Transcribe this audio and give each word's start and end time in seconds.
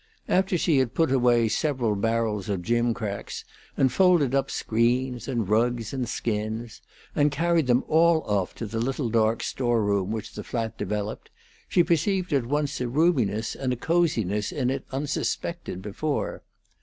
After 0.27 0.57
she 0.57 0.79
had 0.79 0.95
put 0.95 1.11
away 1.11 1.47
several 1.47 1.95
barrels 1.95 2.49
of 2.49 2.63
gimcracks, 2.63 3.45
and 3.77 3.91
folded 3.91 4.33
up 4.33 4.49
screens 4.49 5.27
and 5.27 5.47
rugs 5.47 5.93
and 5.93 6.09
skins, 6.09 6.81
and 7.15 7.29
carried 7.31 7.67
them 7.67 7.83
all 7.87 8.23
off 8.23 8.55
to 8.55 8.65
the 8.65 8.79
little 8.79 9.09
dark 9.11 9.43
store 9.43 9.83
room 9.85 10.09
which 10.09 10.33
the 10.33 10.43
flat 10.43 10.75
developed, 10.75 11.29
she 11.69 11.83
perceived 11.83 12.33
at 12.33 12.47
once 12.47 12.81
a 12.81 12.87
roominess 12.89 13.53
and 13.53 13.79
coziness 13.79 14.51
in 14.51 14.71
it 14.71 14.85
unsuspected 14.91 15.83
before. 15.83 16.41